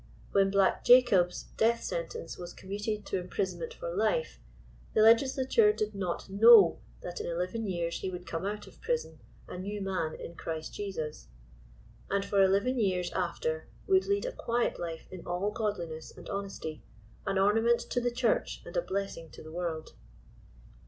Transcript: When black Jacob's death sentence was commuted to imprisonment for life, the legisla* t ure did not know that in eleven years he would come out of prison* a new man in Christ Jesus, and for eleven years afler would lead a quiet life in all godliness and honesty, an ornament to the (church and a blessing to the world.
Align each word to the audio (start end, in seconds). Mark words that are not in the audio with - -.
When 0.31 0.49
black 0.49 0.83
Jacob's 0.83 1.43
death 1.57 1.83
sentence 1.83 2.35
was 2.35 2.53
commuted 2.53 3.05
to 3.05 3.19
imprisonment 3.19 3.75
for 3.75 3.93
life, 3.95 4.39
the 4.95 5.01
legisla* 5.01 5.47
t 5.47 5.61
ure 5.61 5.71
did 5.71 5.93
not 5.93 6.27
know 6.27 6.79
that 7.01 7.19
in 7.21 7.27
eleven 7.27 7.67
years 7.67 7.99
he 7.99 8.09
would 8.09 8.25
come 8.25 8.43
out 8.43 8.65
of 8.65 8.81
prison* 8.81 9.19
a 9.47 9.59
new 9.59 9.79
man 9.79 10.15
in 10.15 10.33
Christ 10.33 10.73
Jesus, 10.73 11.27
and 12.09 12.25
for 12.25 12.41
eleven 12.41 12.79
years 12.79 13.11
afler 13.11 13.65
would 13.85 14.07
lead 14.07 14.25
a 14.25 14.31
quiet 14.31 14.79
life 14.79 15.07
in 15.11 15.23
all 15.27 15.51
godliness 15.51 16.11
and 16.17 16.27
honesty, 16.29 16.81
an 17.27 17.37
ornament 17.37 17.81
to 17.81 18.01
the 18.01 18.09
(church 18.09 18.63
and 18.65 18.75
a 18.75 18.81
blessing 18.81 19.29
to 19.29 19.43
the 19.43 19.51
world. 19.51 19.93